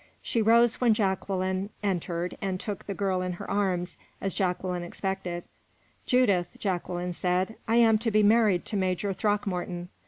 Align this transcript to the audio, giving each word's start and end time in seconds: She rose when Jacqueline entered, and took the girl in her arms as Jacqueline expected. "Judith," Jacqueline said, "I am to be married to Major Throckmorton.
She 0.23 0.41
rose 0.41 0.81
when 0.81 0.95
Jacqueline 0.95 1.69
entered, 1.83 2.35
and 2.41 2.59
took 2.59 2.85
the 2.85 2.95
girl 2.95 3.21
in 3.21 3.33
her 3.33 3.47
arms 3.51 3.97
as 4.19 4.33
Jacqueline 4.33 4.81
expected. 4.81 5.43
"Judith," 6.07 6.47
Jacqueline 6.57 7.13
said, 7.13 7.55
"I 7.67 7.75
am 7.75 7.99
to 7.99 8.09
be 8.09 8.23
married 8.23 8.65
to 8.65 8.75
Major 8.75 9.13
Throckmorton. 9.13 9.89